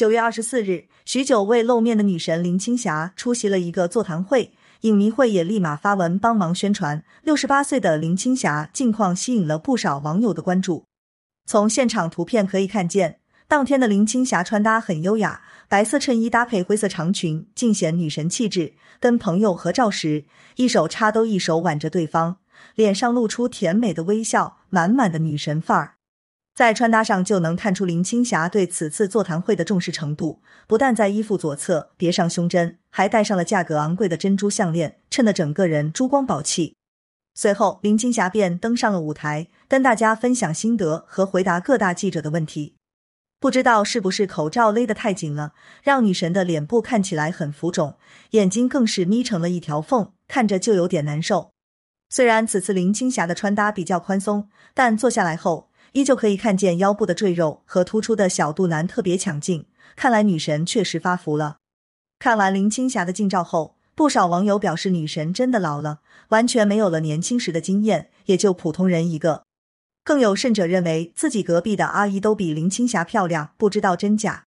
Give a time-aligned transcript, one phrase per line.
[0.00, 7.04] 九月二十四日，许久未露面的女神林青霞出席了一个座谈会，影迷会也立马发文帮忙宣传。
[7.22, 10.86] 六十八岁的林青霞近况吸引了不少网友的关注。
[11.44, 18.72] 从现场图片可以看见，当天的林青霞穿搭很优雅，白色衬衣搭配灰色长裙，尽显女神气质。
[18.98, 20.24] 跟朋友合照时，
[20.56, 22.38] 一手插兜，一手挽着对方，
[22.74, 25.96] 脸上露出甜美的微笑，满满的女神范儿。
[26.60, 36.76] 在穿搭上就能看出林青霞对此次座谈会的重视程度，不但在衣服左侧别上胸针，还戴上了价格昂贵的珍珠项链，衬得整个人珠光宝气。
[37.34, 42.74] 随后，林青霞便登上了舞台，跟大家分享心得和回答各大记者的问题。
[43.38, 47.96] 不知道是不是口罩勒得太紧了，让女神的脸部看起来很浮肿，
[48.32, 51.52] 眼睛更是眯成了一条缝，看着就有点难受。
[52.10, 55.69] 虽然此次林青霞的穿搭比较宽松，但坐下来后。
[55.92, 61.56] 依旧可以看见腰部的赘肉和突出的小肚腩特别抢镜，看来女神确实发福了。
[62.18, 69.44] 看完林青霞的近照后，不少网友表示女神真的老了，完全没有了年轻时的惊艳，也就普通人一个。
[70.04, 74.44] 更有甚者认为自己隔壁的阿姨都比林青霞漂亮，不知道真假。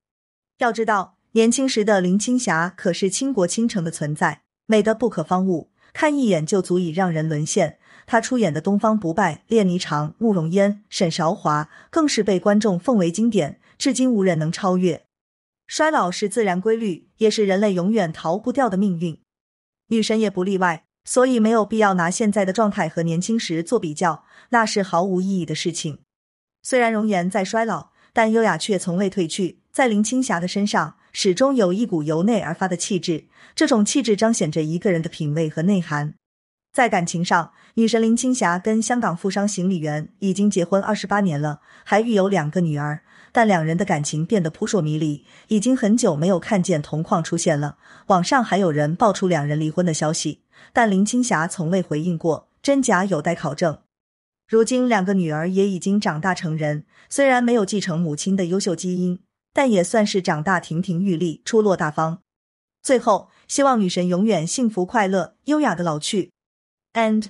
[0.59, 7.77] 要知道，年轻时的林青霞可是倾国倾城的存在，美的不可方物，看一眼就足以让人沦陷。
[8.05, 15.05] 她出演的《东方不败》《恋霓裳》《慕容嫣》沈韶华，更是被观众奉为经典，至今无人能超越。
[15.67, 19.21] 衰老是自然规律，也是人类永远逃不掉的命运，
[19.87, 20.83] 女神也不例外。
[21.05, 25.99] 所以没有必要拿现在的状态和年轻时做比较，那是毫无意义的事情。
[26.61, 29.59] 虽然容颜在衰老，但优雅却从未褪去。
[29.71, 33.25] 在林青霞的身上，始终有一股由内而发的气质，
[33.55, 36.15] 这种气质彰显着一个人的品味和内涵。
[36.73, 43.03] 在感情上，女神林青霞跟香港富商邢李元已经结婚二十八年了，还育有两个女儿。
[43.31, 47.77] 但两人的感情变得扑朔迷离，已经很久没有看见同框出现了。
[48.07, 53.79] 网上还有人爆出两人离婚的消息，但林青霞从未回应过，真假有待考证。
[54.47, 59.19] 如今两个女儿也已经长大成人，虽然没有继承母亲的优秀基因，
[59.53, 62.21] 但也算是长大亭亭玉立、出落大方。
[62.81, 66.31] 最后，希望女神永远幸福快乐、优雅的老去。
[66.93, 67.27] and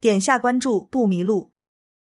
[0.00, 1.52] 点下关注不迷路。